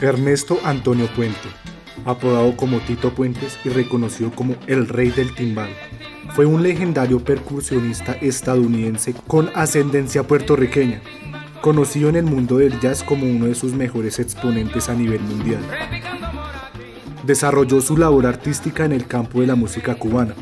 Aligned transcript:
Ernesto 0.00 0.58
Antonio 0.62 1.06
Puente, 1.16 1.48
apodado 2.04 2.54
como 2.54 2.80
Tito 2.80 3.14
Puentes 3.14 3.58
y 3.64 3.70
reconocido 3.70 4.30
como 4.30 4.54
el 4.66 4.88
rey 4.88 5.08
del 5.08 5.34
timbal. 5.34 5.70
Fue 6.34 6.44
un 6.44 6.62
legendario 6.62 7.20
percusionista 7.20 8.12
estadounidense 8.12 9.14
con 9.26 9.50
ascendencia 9.54 10.22
puertorriqueña, 10.22 11.00
conocido 11.62 12.10
en 12.10 12.16
el 12.16 12.24
mundo 12.24 12.58
del 12.58 12.78
jazz 12.78 13.02
como 13.02 13.24
uno 13.24 13.46
de 13.46 13.54
sus 13.54 13.72
mejores 13.72 14.18
exponentes 14.18 14.90
a 14.90 14.94
nivel 14.94 15.20
mundial. 15.20 15.62
Desarrolló 17.24 17.80
su 17.80 17.96
labor 17.96 18.26
artística 18.26 18.84
en 18.84 18.92
el 18.92 19.06
campo 19.06 19.40
de 19.40 19.46
la 19.46 19.54
música 19.54 19.94
cubana. 19.94 20.34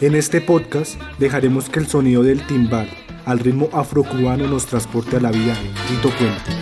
En 0.00 0.14
este 0.14 0.40
podcast 0.40 0.98
dejaremos 1.18 1.68
que 1.68 1.80
el 1.80 1.86
sonido 1.86 2.22
del 2.22 2.46
timbal 2.46 2.88
al 3.26 3.38
ritmo 3.38 3.68
afrocubano 3.74 4.48
nos 4.48 4.64
transporte 4.64 5.18
a 5.18 5.20
la 5.20 5.30
vida 5.30 5.52
de 5.52 5.68
Tito 5.86 6.08
Puente. 6.16 6.59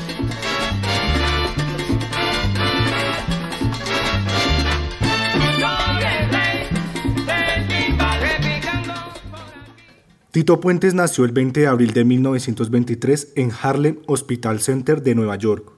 Tito 10.39 10.61
Puentes 10.61 10.95
nació 10.95 11.25
el 11.25 11.33
20 11.33 11.63
de 11.63 11.67
abril 11.67 11.93
de 11.93 12.05
1923 12.05 13.33
en 13.35 13.51
Harlem 13.61 13.99
Hospital 14.07 14.61
Center 14.61 15.03
de 15.03 15.17
Nueva 15.17 15.35
York. 15.35 15.73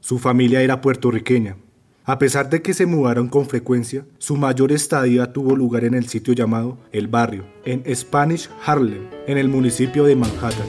Su 0.00 0.18
familia 0.18 0.60
era 0.60 0.82
puertorriqueña. 0.82 1.56
A 2.04 2.18
pesar 2.18 2.50
de 2.50 2.60
que 2.60 2.74
se 2.74 2.84
mudaron 2.84 3.28
con 3.28 3.46
frecuencia, 3.48 4.04
su 4.18 4.36
mayor 4.36 4.72
estadía 4.72 5.32
tuvo 5.32 5.56
lugar 5.56 5.84
en 5.84 5.94
el 5.94 6.06
sitio 6.06 6.34
llamado 6.34 6.76
El 6.92 7.08
Barrio, 7.08 7.46
en 7.64 7.82
Spanish 7.96 8.50
Harlem, 8.62 9.08
en 9.26 9.38
el 9.38 9.48
municipio 9.48 10.04
de 10.04 10.16
Manhattan. 10.16 10.68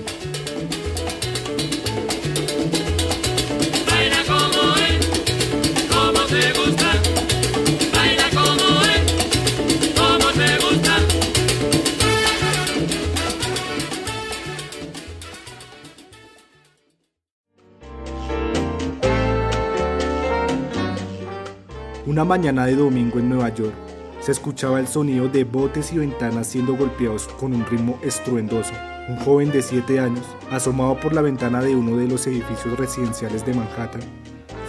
Una 22.13 22.25
mañana 22.25 22.67
de 22.67 22.75
domingo 22.75 23.17
en 23.17 23.27
Nueva 23.27 23.49
York, 23.49 23.73
se 24.19 24.33
escuchaba 24.33 24.79
el 24.79 24.87
sonido 24.87 25.27
de 25.27 25.45
botes 25.45 25.91
y 25.93 25.97
ventanas 25.97 26.45
siendo 26.45 26.75
golpeados 26.75 27.27
con 27.39 27.55
un 27.55 27.65
ritmo 27.65 27.97
estruendoso. 28.03 28.71
Un 29.09 29.15
joven 29.17 29.51
de 29.51 29.63
7 29.63 29.99
años, 29.99 30.23
asomado 30.51 30.99
por 30.99 31.13
la 31.13 31.23
ventana 31.23 31.63
de 31.63 31.75
uno 31.75 31.97
de 31.97 32.07
los 32.07 32.27
edificios 32.27 32.77
residenciales 32.77 33.43
de 33.47 33.55
Manhattan, 33.55 34.03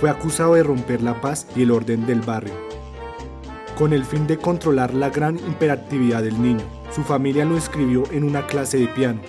fue 0.00 0.08
acusado 0.08 0.54
de 0.54 0.62
romper 0.62 1.02
la 1.02 1.20
paz 1.20 1.46
y 1.54 1.64
el 1.64 1.70
orden 1.70 2.06
del 2.06 2.22
barrio. 2.22 2.54
Con 3.76 3.92
el 3.92 4.06
fin 4.06 4.26
de 4.26 4.38
controlar 4.38 4.94
la 4.94 5.10
gran 5.10 5.38
imperatividad 5.38 6.22
del 6.22 6.40
niño, 6.40 6.64
su 6.94 7.02
familia 7.02 7.44
lo 7.44 7.56
inscribió 7.56 8.04
en 8.10 8.24
una 8.24 8.46
clase 8.46 8.78
de 8.78 8.88
piano. 8.88 9.20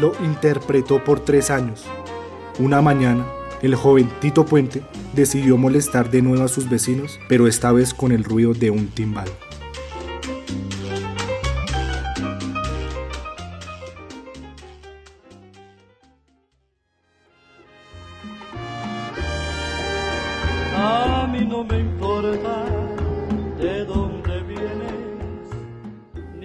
Lo 0.00 0.14
interpretó 0.24 1.04
por 1.04 1.20
tres 1.20 1.50
años. 1.50 1.84
Una 2.58 2.80
mañana, 2.80 3.26
el 3.62 3.76
joven 3.76 4.08
Tito 4.20 4.44
Puente 4.44 4.82
decidió 5.14 5.56
molestar 5.56 6.10
de 6.10 6.20
nuevo 6.20 6.44
a 6.44 6.48
sus 6.48 6.68
vecinos, 6.68 7.18
pero 7.28 7.46
esta 7.46 7.72
vez 7.72 7.94
con 7.94 8.12
el 8.12 8.24
ruido 8.24 8.52
de 8.54 8.70
un 8.70 8.88
timbal. 8.88 9.28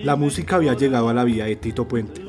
La 0.08 0.16
música 0.16 0.56
había 0.56 0.74
llegado 0.74 1.10
a 1.10 1.14
la 1.14 1.26
vida 1.26 1.44
de 1.46 1.58
Tito 1.58 1.86
Puente. 1.86 2.22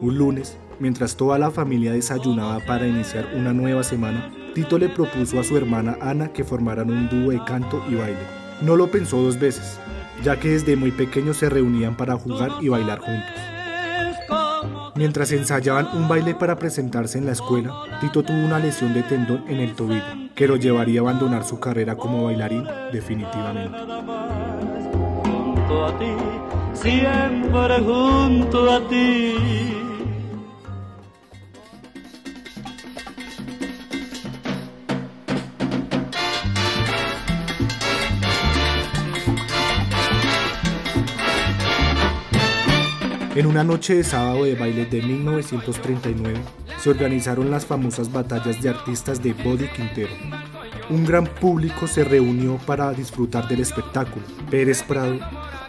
Un 0.00 0.16
lunes, 0.16 0.56
mientras 0.78 1.16
toda 1.16 1.38
la 1.38 1.50
familia 1.50 1.92
desayunaba 1.92 2.60
para 2.60 2.86
iniciar 2.86 3.28
una 3.34 3.52
nueva 3.52 3.82
semana, 3.82 4.30
Tito 4.54 4.78
le 4.78 4.88
propuso 4.88 5.38
a 5.38 5.44
su 5.44 5.56
hermana 5.56 5.98
Ana 6.00 6.32
que 6.32 6.44
formaran 6.44 6.90
un 6.90 7.08
dúo 7.08 7.30
de 7.30 7.44
canto 7.44 7.82
y 7.90 7.94
baile. 7.94 8.18
No 8.62 8.76
lo 8.76 8.90
pensó 8.90 9.20
dos 9.20 9.38
veces, 9.38 9.78
ya 10.22 10.40
que 10.40 10.50
desde 10.50 10.76
muy 10.76 10.90
pequeños 10.90 11.36
se 11.36 11.50
reunían 11.50 11.96
para 11.96 12.16
jugar 12.16 12.50
y 12.60 12.68
bailar 12.68 13.00
juntos. 13.00 13.56
Mientras 14.96 15.30
ensayaban 15.32 15.88
un 15.94 16.08
baile 16.08 16.34
para 16.34 16.56
presentarse 16.56 17.18
en 17.18 17.26
la 17.26 17.32
escuela, 17.32 17.70
Tito 18.00 18.22
tuvo 18.22 18.38
una 18.38 18.58
lesión 18.58 18.94
de 18.94 19.02
tendón 19.02 19.44
en 19.46 19.60
el 19.60 19.74
tobillo, 19.74 20.02
que 20.34 20.48
lo 20.48 20.56
llevaría 20.56 21.00
a 21.00 21.02
abandonar 21.02 21.44
su 21.44 21.60
carrera 21.60 21.96
como 21.96 22.24
bailarín 22.24 22.64
definitivamente. 22.92 23.76
En 43.36 43.44
una 43.44 43.62
noche 43.62 43.94
de 43.94 44.02
sábado 44.02 44.44
de 44.44 44.54
baile 44.54 44.86
de 44.86 45.02
1939 45.02 46.40
se 46.78 46.88
organizaron 46.88 47.50
las 47.50 47.66
famosas 47.66 48.10
batallas 48.10 48.62
de 48.62 48.70
artistas 48.70 49.22
de 49.22 49.34
Body 49.34 49.68
Quintero. 49.68 50.14
Un 50.88 51.04
gran 51.04 51.26
público 51.26 51.86
se 51.86 52.02
reunió 52.02 52.56
para 52.64 52.90
disfrutar 52.94 53.46
del 53.46 53.60
espectáculo. 53.60 54.24
Pérez 54.48 54.82
Prado, 54.82 55.18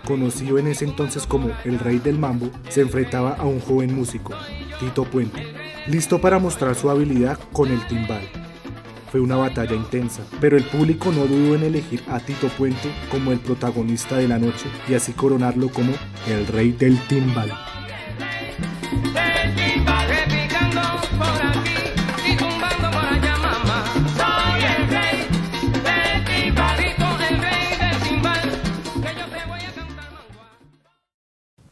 conocido 0.06 0.58
en 0.58 0.68
ese 0.68 0.86
entonces 0.86 1.28
como 1.28 1.52
el 1.66 1.78
rey 1.78 2.00
del 2.00 2.18
mambo, 2.18 2.50
se 2.70 2.80
enfrentaba 2.80 3.34
a 3.34 3.44
un 3.44 3.60
joven 3.60 3.94
músico, 3.94 4.34
Tito 4.80 5.04
Puente, 5.04 5.44
listo 5.88 6.22
para 6.22 6.40
mostrar 6.40 6.74
su 6.74 6.90
habilidad 6.90 7.38
con 7.52 7.70
el 7.70 7.86
timbal. 7.88 8.22
Fue 9.18 9.24
una 9.24 9.36
batalla 9.36 9.74
intensa, 9.74 10.22
pero 10.40 10.58
el 10.58 10.64
público 10.64 11.12
no 11.12 11.26
dudó 11.26 11.56
en 11.56 11.64
elegir 11.64 12.04
a 12.08 12.20
Tito 12.20 12.50
Puente 12.50 12.92
como 13.10 13.32
el 13.32 13.40
protagonista 13.40 14.16
de 14.18 14.28
la 14.28 14.38
noche 14.38 14.68
y 14.88 14.94
así 14.94 15.12
coronarlo 15.12 15.70
como 15.70 15.92
el 16.28 16.46
rey 16.46 16.72
del 16.72 17.00
timbal. 17.08 17.52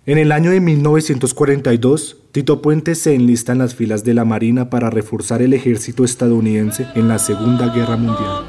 En 0.08 0.20
el 0.20 0.32
año 0.32 0.52
de 0.52 0.62
1942, 0.62 2.18
Tito 2.32 2.62
Puente 2.62 2.94
se 2.94 3.16
enlista 3.16 3.54
en 3.54 3.58
las 3.58 3.74
filas 3.74 4.04
de 4.04 4.14
la 4.14 4.24
Marina 4.24 4.70
para 4.70 4.92
reforzar 4.92 5.42
el 5.42 5.52
ejército 5.52 6.04
estadounidense 6.04 6.86
en 6.94 7.08
la 7.08 7.18
Segunda 7.18 7.74
Guerra 7.74 7.98
Mundial. 7.98 8.46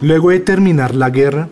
Luego 0.00 0.30
de 0.30 0.40
terminar 0.40 0.94
la 0.94 1.10
guerra, 1.10 1.50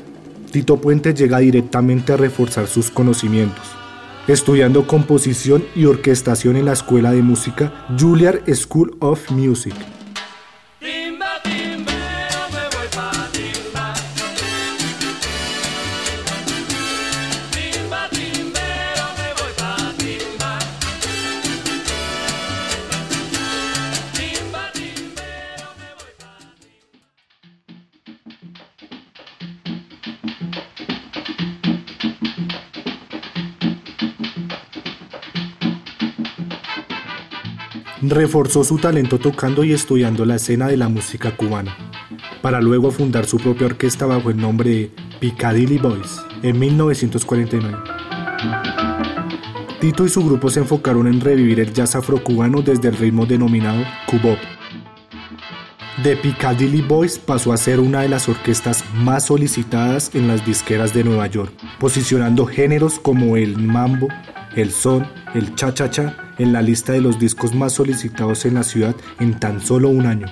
Tito 0.51 0.81
Puente 0.81 1.13
llega 1.13 1.39
directamente 1.39 2.15
a 2.15 2.17
reforzar 2.17 2.67
sus 2.67 2.91
conocimientos, 2.91 3.67
estudiando 4.27 4.87
composición 4.87 5.67
y 5.77 5.85
orquestación 5.85 6.57
en 6.57 6.65
la 6.65 6.73
Escuela 6.73 7.13
de 7.13 7.21
Música 7.21 7.87
Juilliard 7.99 8.43
School 8.55 8.97
of 9.01 9.31
Music. 9.31 9.75
Reforzó 38.03 38.65
su 38.65 38.79
talento 38.79 39.19
tocando 39.19 39.63
y 39.63 39.73
estudiando 39.73 40.25
la 40.25 40.37
escena 40.37 40.69
de 40.69 40.77
la 40.79 40.89
música 40.89 41.37
cubana, 41.37 41.77
para 42.41 42.61
luego 42.61 42.91
fundar 42.91 43.27
su 43.27 43.37
propia 43.37 43.67
orquesta 43.67 44.07
bajo 44.07 44.31
el 44.31 44.39
nombre 44.39 44.71
de 44.71 44.91
Piccadilly 45.21 45.77
Boys 45.77 46.21
en 46.43 46.59
1949. 46.59 47.79
Tito 49.81 50.07
y 50.07 50.09
su 50.09 50.25
grupo 50.25 50.49
se 50.49 50.61
enfocaron 50.61 51.07
en 51.07 51.21
revivir 51.21 51.61
el 51.61 51.73
jazz 51.73 51.95
afrocubano 51.95 52.63
desde 52.63 52.89
el 52.89 52.97
ritmo 52.97 53.27
denominado 53.27 53.85
cubop. 54.07 54.39
The 56.03 56.17
Piccadilly 56.17 56.81
Boys 56.81 57.19
pasó 57.19 57.53
a 57.53 57.59
ser 57.59 57.81
una 57.81 58.01
de 58.01 58.09
las 58.09 58.27
orquestas 58.31 58.83
más 58.95 59.27
solicitadas 59.27 60.11
en 60.15 60.29
las 60.29 60.47
disqueras 60.47 60.95
de 60.95 61.05
Nueva 61.05 61.27
York, 61.27 61.53
posicionando 61.79 62.47
géneros 62.47 62.99
como 62.99 63.37
el 63.37 63.59
mambo, 63.59 64.09
el 64.57 64.71
son, 64.71 65.07
el 65.35 65.55
cha-cha-cha 65.55 66.17
en 66.39 66.53
la 66.53 66.63
lista 66.63 66.93
de 66.93 67.01
los 67.01 67.19
discos 67.19 67.55
más 67.55 67.73
solicitados 67.75 68.45
en 68.45 68.55
la 68.55 68.63
ciudad 68.63 68.95
en 69.19 69.39
tan 69.39 69.61
solo 69.61 69.89
un 69.89 70.07
año. 70.07 70.27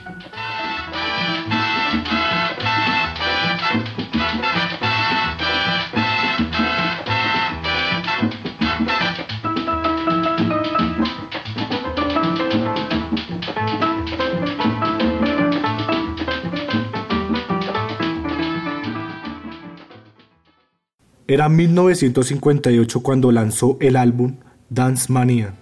Era 21.30 21.50
1958 21.50 23.00
cuando 23.00 23.30
lanzó 23.30 23.76
el 23.82 23.96
álbum 23.96 24.36
Dance 24.70 25.12
Mania, 25.12 25.52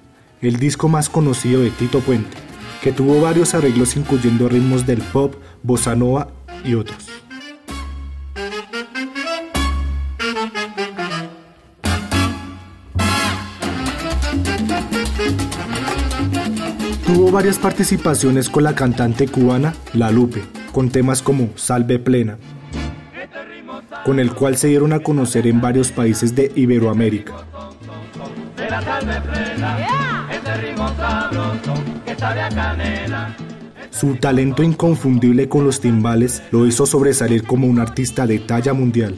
el 0.41 0.61
disco 0.61 0.89
más 0.89 1.09
conocido 1.09 1.61
de 1.61 1.71
Tito 1.71 1.99
Puente, 1.99 2.37
que 2.81 2.93
tuvo 2.93 3.21
varios 3.21 3.53
arreglos 3.53 3.97
incluyendo 3.97 4.49
ritmos 4.49 4.87
del 4.87 5.03
pop, 5.03 5.35
bossa 5.65 5.97
nova 5.97 6.29
y 6.65 6.75
otros. 6.75 7.09
Tuvo 17.07 17.33
varias 17.33 17.59
participaciones 17.59 18.49
con 18.49 18.63
la 18.63 18.77
cantante 18.77 19.27
cubana 19.27 19.75
La 19.95 20.13
Lupe, 20.13 20.45
con 20.71 20.91
temas 20.91 21.23
como 21.23 21.51
Salve 21.57 21.99
Plena, 21.99 22.39
con 24.07 24.21
el 24.21 24.33
cual 24.33 24.57
se 24.57 24.69
dieron 24.69 24.93
a 24.93 25.01
conocer 25.01 25.49
en 25.49 25.61
varios 25.61 25.91
países 25.91 26.33
de 26.33 26.53
Iberoamérica. 26.55 27.35
Su 33.91 34.15
talento 34.15 34.63
inconfundible 34.63 35.49
con 35.49 35.65
los 35.65 35.81
timbales 35.81 36.41
lo 36.53 36.69
hizo 36.69 36.87
sobresalir 36.87 37.43
como 37.43 37.67
un 37.67 37.81
artista 37.81 38.29
de 38.29 38.39
talla 38.39 38.73
mundial. 38.75 39.17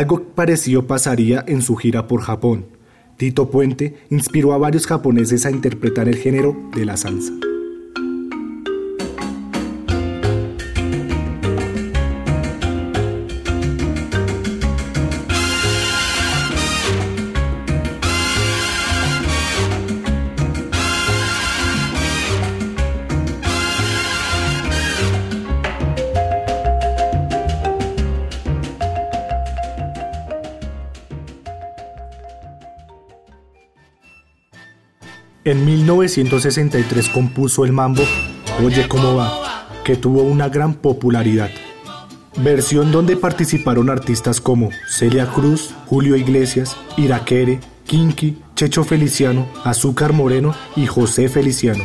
Algo 0.00 0.22
parecido 0.34 0.86
pasaría 0.86 1.44
en 1.46 1.60
su 1.60 1.76
gira 1.76 2.06
por 2.06 2.22
Japón. 2.22 2.64
Tito 3.18 3.50
Puente 3.50 3.98
inspiró 4.08 4.54
a 4.54 4.56
varios 4.56 4.86
japoneses 4.86 5.44
a 5.44 5.50
interpretar 5.50 6.08
el 6.08 6.16
género 6.16 6.56
de 6.74 6.86
la 6.86 6.96
salsa. 6.96 7.34
En 35.42 35.64
1963 35.64 37.08
compuso 37.08 37.64
el 37.64 37.72
mambo 37.72 38.02
Oye 38.62 38.86
cómo 38.88 39.14
va, 39.16 39.32
que 39.84 39.96
tuvo 39.96 40.22
una 40.22 40.50
gran 40.50 40.74
popularidad. 40.74 41.48
Versión 42.36 42.92
donde 42.92 43.16
participaron 43.16 43.88
artistas 43.88 44.38
como 44.38 44.68
Celia 44.86 45.26
Cruz, 45.26 45.74
Julio 45.86 46.14
Iglesias, 46.16 46.76
Iraquere, 46.98 47.60
Kinky, 47.86 48.36
Checho 48.54 48.84
Feliciano, 48.84 49.48
Azúcar 49.64 50.12
Moreno 50.12 50.54
y 50.76 50.86
José 50.86 51.30
Feliciano. 51.30 51.84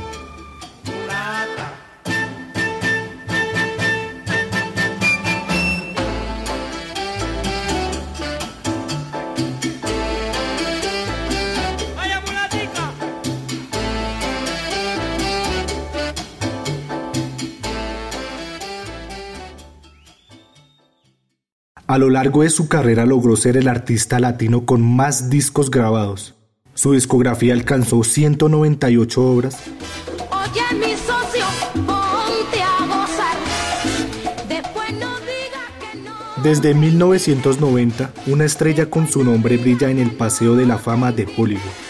A 21.95 21.97
lo 21.97 22.09
largo 22.09 22.41
de 22.43 22.49
su 22.49 22.67
carrera 22.67 23.05
logró 23.05 23.37
ser 23.37 23.55
el 23.55 23.69
artista 23.69 24.19
latino 24.19 24.65
con 24.65 24.81
más 24.81 25.29
discos 25.29 25.71
grabados. 25.71 26.35
Su 26.73 26.91
discografía 26.91 27.53
alcanzó 27.53 28.03
198 28.03 29.25
obras 29.25 29.55
Oye, 30.29 30.77
mi 30.77 30.93
socio, 30.97 31.45
ponte 31.73 32.61
a 32.61 32.85
gozar. 32.85 33.37
Después 34.49 34.91
no 34.91 35.07
digas 35.21 35.71
que 35.79 35.97
no. 35.99 36.43
Desde 36.43 36.73
1990, 36.73 38.11
una 38.27 38.43
estrella 38.43 38.89
con 38.89 39.07
su 39.07 39.23
nombre 39.23 39.55
brilla 39.55 39.89
en 39.89 39.99
el 39.99 40.11
Paseo 40.11 40.57
de 40.57 40.65
la 40.65 40.77
Fama 40.77 41.13
de 41.13 41.29
Hollywood. 41.37 41.84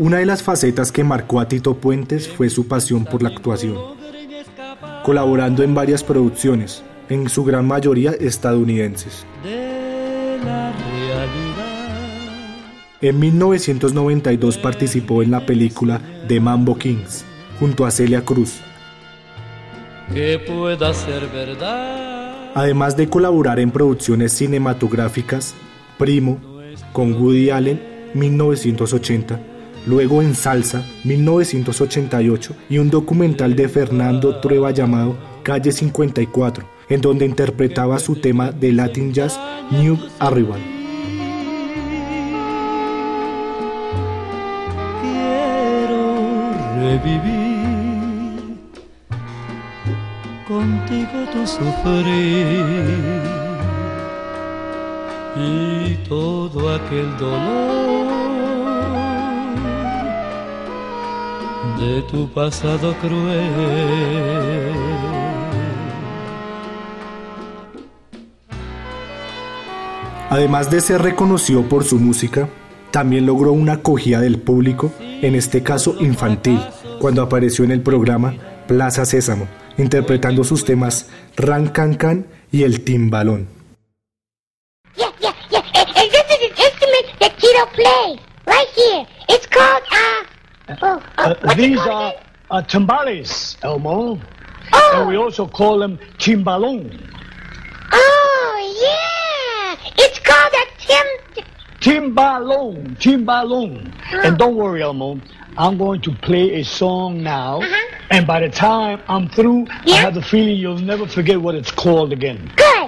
Una 0.00 0.16
de 0.16 0.24
las 0.24 0.42
facetas 0.42 0.92
que 0.92 1.04
marcó 1.04 1.40
a 1.40 1.46
Tito 1.46 1.74
Puentes 1.74 2.26
fue 2.26 2.48
su 2.48 2.66
pasión 2.66 3.04
por 3.04 3.22
la 3.22 3.28
actuación, 3.28 3.76
colaborando 5.04 5.62
en 5.62 5.74
varias 5.74 6.02
producciones, 6.02 6.82
en 7.10 7.28
su 7.28 7.44
gran 7.44 7.66
mayoría 7.66 8.12
estadounidenses. 8.12 9.26
En 13.02 13.18
1992 13.18 14.56
participó 14.56 15.22
en 15.22 15.32
la 15.32 15.44
película 15.44 16.00
The 16.26 16.40
Mambo 16.40 16.78
Kings, 16.78 17.26
junto 17.58 17.84
a 17.84 17.90
Celia 17.90 18.24
Cruz, 18.24 18.54
que 20.14 20.38
pueda 20.38 20.94
ser 20.94 21.26
verdad. 21.26 22.52
además 22.54 22.96
de 22.96 23.06
colaborar 23.10 23.60
en 23.60 23.70
producciones 23.70 24.32
cinematográficas, 24.32 25.54
Primo, 25.98 26.40
con 26.94 27.12
Woody 27.12 27.50
Allen, 27.50 27.82
1980, 28.14 29.49
luego 29.86 30.22
en 30.22 30.34
Salsa, 30.34 30.84
1988, 31.04 32.54
y 32.68 32.78
un 32.78 32.90
documental 32.90 33.56
de 33.56 33.68
Fernando 33.68 34.40
Trueba 34.40 34.70
llamado 34.70 35.16
Calle 35.42 35.72
54, 35.72 36.64
en 36.88 37.00
donde 37.00 37.24
interpretaba 37.24 37.98
su 37.98 38.16
tema 38.16 38.50
de 38.52 38.72
Latin 38.72 39.12
Jazz 39.12 39.38
New 39.70 39.98
Arrival. 40.18 40.60
Quiero 45.02 46.50
revivir 46.80 47.50
contigo 50.46 51.30
tu 51.32 51.46
sufrir 51.46 52.90
y 55.36 55.94
todo 56.08 56.74
aquel 56.74 57.16
dolor 57.16 58.29
de 61.80 62.02
tu 62.02 62.28
pasado 62.28 62.94
cruel. 63.00 63.50
Además 70.28 70.70
de 70.70 70.80
ser 70.80 71.02
reconocido 71.02 71.62
por 71.68 71.84
su 71.84 71.98
música, 71.98 72.48
también 72.90 73.26
logró 73.26 73.52
una 73.52 73.74
acogida 73.74 74.20
del 74.20 74.38
público, 74.38 74.92
en 75.00 75.34
este 75.34 75.62
caso 75.62 75.96
infantil, 76.00 76.60
cuando 77.00 77.22
apareció 77.22 77.64
en 77.64 77.72
el 77.72 77.80
programa 77.82 78.34
Plaza 78.68 79.06
Sésamo, 79.06 79.48
interpretando 79.78 80.44
sus 80.44 80.64
temas 80.64 81.08
Ran 81.36 81.68
Can 81.68 81.94
Can 81.94 82.26
y 82.52 82.62
El 82.62 82.84
Timbalón. 82.84 83.48
Yeah, 84.96 85.10
yeah, 85.20 85.34
yeah. 85.50 85.62
And, 85.74 85.88
and 85.96 86.10
this 86.10 86.26
is 86.28 86.40
an 86.46 86.64
instrument 86.64 87.06
that 87.20 87.38
Tito 87.38 87.66
played 87.74 88.20
right 88.46 88.68
here. 88.76 89.06
These 91.56 91.78
are 91.78 92.14
uh, 92.50 92.62
timbales, 92.62 93.56
Elmo. 93.62 94.20
Oh. 94.72 94.92
And 94.94 95.08
we 95.08 95.16
also 95.16 95.46
call 95.46 95.78
them 95.78 95.98
timbalong. 96.18 96.90
Oh, 97.92 98.56
yeah. 98.86 99.76
It's 99.98 100.18
called 100.20 100.52
a 100.52 100.66
tim. 100.78 101.44
Timbalong, 101.80 102.96
timbalong. 102.98 103.92
And 104.12 104.38
don't 104.38 104.56
worry, 104.56 104.82
Elmo. 104.82 105.20
I'm 105.56 105.76
going 105.78 106.00
to 106.02 106.12
play 106.12 106.60
a 106.60 106.64
song 106.64 107.22
now. 107.22 107.60
Uh-huh. 107.60 107.96
And 108.10 108.26
by 108.26 108.40
the 108.40 108.48
time 108.50 109.00
I'm 109.08 109.28
through, 109.28 109.66
I 109.68 109.96
have 109.96 110.14
the 110.14 110.22
feeling 110.22 110.56
you'll 110.56 110.78
never 110.78 111.06
forget 111.06 111.40
what 111.40 111.54
it's 111.54 111.70
called 111.70 112.12
again. 112.12 112.52
Good. 112.56 112.79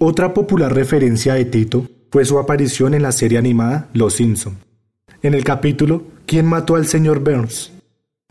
Otra 0.00 0.32
popular 0.32 0.72
referencia 0.72 1.34
de 1.34 1.44
Tito 1.44 1.88
fue 2.12 2.24
su 2.24 2.38
aparición 2.38 2.94
en 2.94 3.02
la 3.02 3.10
serie 3.10 3.36
animada 3.36 3.88
Los 3.94 4.14
Simpson, 4.14 4.56
en 5.22 5.34
el 5.34 5.42
capítulo 5.42 6.04
¿Quién 6.24 6.46
mató 6.46 6.76
al 6.76 6.86
señor 6.86 7.18
Burns?, 7.18 7.72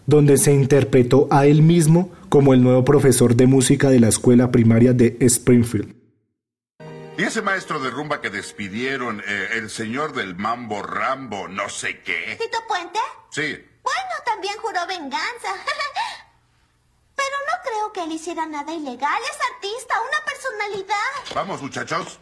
donde 0.06 0.38
se 0.38 0.54
interpretó 0.54 1.28
a 1.30 1.46
él 1.46 1.62
mismo 1.62 2.10
como 2.30 2.54
el 2.54 2.64
nuevo 2.64 2.86
profesor 2.86 3.36
de 3.36 3.48
música 3.48 3.90
de 3.90 4.00
la 4.00 4.08
escuela 4.08 4.50
primaria 4.50 4.94
de 4.94 5.18
Springfield. 5.20 5.94
Y 7.18 7.24
ese 7.24 7.42
maestro 7.42 7.80
de 7.82 7.90
rumba 7.90 8.22
que 8.22 8.30
despidieron, 8.30 9.20
eh, 9.28 9.48
el 9.56 9.70
señor 9.70 10.14
del 10.14 10.36
mambo 10.38 10.84
Rambo, 10.84 11.50
no 11.50 11.68
sé 11.68 12.00
qué. 12.00 12.38
¿Tito 12.40 12.60
Puente? 12.68 13.00
Sí, 13.32 13.58
Bueno, 13.84 14.16
también 14.26 14.54
juró 14.62 14.80
venganza. 14.88 15.50
Pero 17.18 17.36
no 17.48 17.54
creo 17.64 17.92
que 17.94 18.04
él 18.04 18.12
hiciera 18.14 18.46
nada 18.46 18.72
ilegal. 18.74 19.20
Es 19.32 19.38
artista, 19.54 19.96
una 20.00 20.20
personalidad. 20.26 21.36
vamos 21.36 21.62
muchachos. 21.62 22.20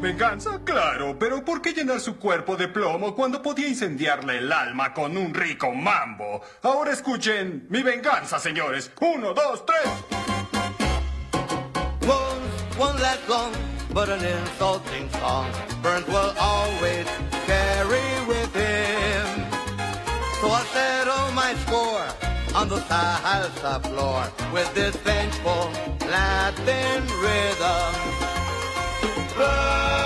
Venganza, 0.00 0.60
claro, 0.64 1.16
pero 1.18 1.44
¿por 1.44 1.60
qué 1.60 1.72
llenar 1.72 2.00
su 2.00 2.18
cuerpo 2.18 2.56
de 2.56 2.68
plomo 2.68 3.14
cuando 3.16 3.42
podía 3.42 3.66
incendiarle 3.66 4.38
el 4.38 4.52
alma 4.52 4.94
con 4.94 5.16
un 5.16 5.34
rico 5.34 5.72
mambo? 5.72 6.40
Ahora 6.62 6.92
escuchen 6.92 7.66
mi 7.68 7.82
venganza, 7.82 8.38
señores. 8.38 8.92
Uno, 9.00 9.34
dos, 9.34 9.66
tres. 9.66 9.90
Wounds 12.02 12.78
won't 12.78 13.00
last 13.00 13.28
long, 13.28 13.52
but 13.92 14.08
an 14.08 14.24
insulting 14.24 15.10
song 15.20 15.50
Burns 15.82 16.06
will 16.06 16.32
always 16.38 17.06
carry. 17.46 18.27
So 20.40 20.48
I 20.50 20.62
settle 20.72 21.32
my 21.32 21.52
score 21.66 22.06
on 22.54 22.68
the 22.68 22.78
salsa 22.88 23.82
floor 23.88 24.22
with 24.52 24.72
this 24.72 24.94
vengeful 24.96 25.70
Latin 26.08 27.02
rhythm. 27.22 27.94
Burn 29.36 29.98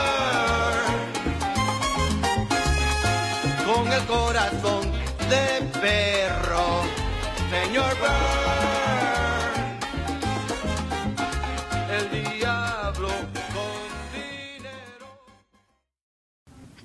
con 3.66 3.92
el 3.92 4.04
corazón 4.06 4.90
de 5.28 5.46
perro, 5.80 6.82
señor 7.50 7.94
Burn. 8.00 8.51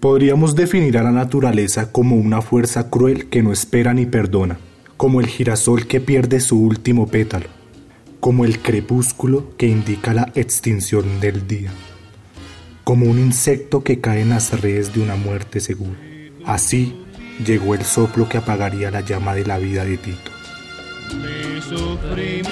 Podríamos 0.08 0.56
definir 0.56 0.98
a 0.98 1.04
la 1.04 1.12
naturaleza 1.12 1.92
como 1.92 2.16
una 2.16 2.42
fuerza 2.42 2.90
cruel 2.90 3.28
que 3.28 3.44
no 3.44 3.52
espera 3.52 3.94
ni 3.94 4.06
perdona, 4.06 4.58
como 4.96 5.20
el 5.20 5.28
girasol 5.28 5.86
que 5.86 6.00
pierde 6.00 6.40
su 6.40 6.62
último 6.62 7.08
pétalo, 7.08 7.48
como 8.22 8.46
el 8.46 8.60
crepúsculo 8.60 9.58
que 9.58 9.68
indica 9.68 10.14
la 10.14 10.32
extinción 10.34 11.20
del 11.20 11.46
día, 11.46 11.72
como 12.86 13.06
un 13.06 13.20
insecto 13.20 13.84
que 13.84 14.00
cae 14.00 14.22
en 14.22 14.30
las 14.30 14.62
redes 14.62 14.94
de 14.94 15.02
una 15.02 15.18
muerte 15.18 15.60
segura. 15.60 16.00
Así 16.46 17.04
llegó 17.46 17.76
el 17.76 17.84
soplo 17.84 18.30
que 18.30 18.38
apagaría 18.38 18.90
la 18.90 19.02
llama 19.02 19.36
de 19.36 19.46
la 19.46 19.58
vida 19.58 19.84
de 19.84 19.98
Tito. 19.98 20.32
mi 21.16 21.62
sufrimiento. 21.62 22.46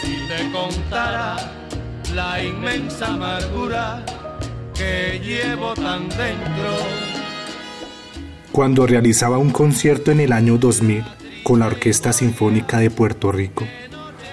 Si 0.00 0.16
te 0.26 0.50
contara 0.50 1.61
la 2.14 2.42
inmensa 2.42 3.06
amargura 3.14 4.04
que 4.74 5.20
llevo 5.24 5.74
tan 5.74 6.08
dentro. 6.10 6.76
Cuando 8.50 8.86
realizaba 8.86 9.38
un 9.38 9.50
concierto 9.50 10.10
en 10.10 10.20
el 10.20 10.32
año 10.32 10.58
2000 10.58 11.04
con 11.42 11.60
la 11.60 11.66
Orquesta 11.66 12.12
Sinfónica 12.12 12.78
de 12.78 12.90
Puerto 12.90 13.32
Rico, 13.32 13.66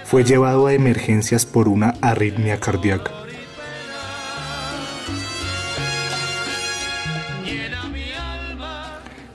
fue 0.04 0.24
llevado 0.24 0.68
a 0.68 0.74
emergencias 0.74 1.46
por 1.46 1.70
una 1.70 1.94
arritmia 2.02 2.60
cardíaca. 2.60 3.12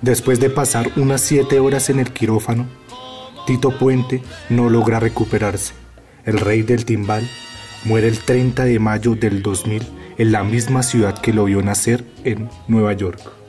Después 0.03 0.39
de 0.39 0.51
pasar 0.51 0.91
unas 0.97 1.23
siete 1.23 1.61
horas 1.61 1.89
en 1.89 1.99
el 1.99 2.13
quirófano, 2.13 2.67
Tito 3.47 3.71
Puente 3.79 4.23
no 4.51 4.69
logra 4.69 5.01
recuperarse. 5.01 5.73
El 6.27 6.41
rey 6.41 6.63
del 6.63 6.85
timbal 6.85 7.27
muere 7.85 8.09
el 8.09 8.19
30 8.19 8.65
de 8.65 8.79
mayo 8.79 9.15
del 9.15 9.43
2000 9.43 9.83
en 10.19 10.33
la 10.33 10.45
misma 10.45 10.83
ciudad 10.83 11.19
que 11.19 11.33
lo 11.33 11.45
vio 11.45 11.63
nacer 11.63 12.05
en 12.25 12.49
Nueva 12.69 12.93
York. 12.93 13.44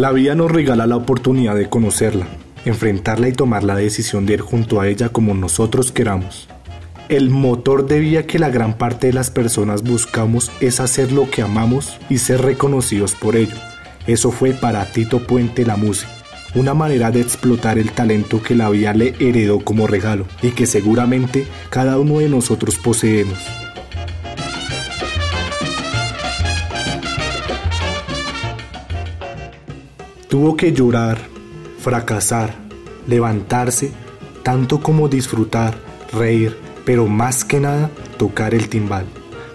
La 0.00 0.12
vida 0.12 0.34
nos 0.34 0.50
regala 0.50 0.86
la 0.86 0.96
oportunidad 0.96 1.54
de 1.54 1.68
conocerla, 1.68 2.26
enfrentarla 2.64 3.28
y 3.28 3.32
tomar 3.32 3.64
la 3.64 3.76
decisión 3.76 4.24
de 4.24 4.32
ir 4.32 4.40
junto 4.40 4.80
a 4.80 4.88
ella 4.88 5.10
como 5.10 5.34
nosotros 5.34 5.92
queramos. 5.92 6.48
El 7.10 7.28
motor 7.28 7.86
de 7.86 7.98
vida 7.98 8.22
que 8.22 8.38
la 8.38 8.48
gran 8.48 8.78
parte 8.78 9.08
de 9.08 9.12
las 9.12 9.30
personas 9.30 9.82
buscamos 9.82 10.50
es 10.62 10.80
hacer 10.80 11.12
lo 11.12 11.28
que 11.28 11.42
amamos 11.42 11.98
y 12.08 12.16
ser 12.16 12.40
reconocidos 12.40 13.14
por 13.14 13.36
ello. 13.36 13.56
Eso 14.06 14.30
fue 14.30 14.52
para 14.52 14.90
Tito 14.90 15.26
Puente 15.26 15.66
la 15.66 15.76
música, 15.76 16.10
una 16.54 16.72
manera 16.72 17.10
de 17.10 17.20
explotar 17.20 17.76
el 17.78 17.92
talento 17.92 18.42
que 18.42 18.54
la 18.54 18.70
vida 18.70 18.94
le 18.94 19.14
heredó 19.20 19.60
como 19.60 19.86
regalo 19.86 20.24
y 20.40 20.52
que 20.52 20.64
seguramente 20.64 21.46
cada 21.68 21.98
uno 21.98 22.20
de 22.20 22.30
nosotros 22.30 22.78
poseemos. 22.78 23.36
Tuvo 30.30 30.56
que 30.56 30.72
llorar, 30.72 31.18
fracasar, 31.80 32.54
levantarse, 33.08 33.90
tanto 34.44 34.78
como 34.80 35.08
disfrutar, 35.08 35.76
reír, 36.12 36.56
pero 36.84 37.08
más 37.08 37.44
que 37.44 37.58
nada 37.58 37.90
tocar 38.16 38.54
el 38.54 38.68
timbal, 38.68 39.06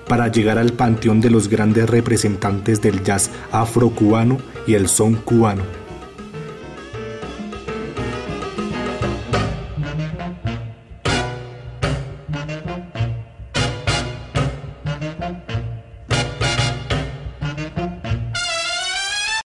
para 0.10 0.28
llegar 0.28 0.58
al 0.58 0.74
panteón 0.74 1.22
de 1.22 1.30
los 1.30 1.48
grandes 1.48 1.90
representantes 1.90 2.82
del 2.82 3.02
jazz 3.06 3.32
afrocubano 3.54 4.38
y 4.68 4.74
el 4.74 4.90
son 4.90 5.16
cubano. 5.16 5.64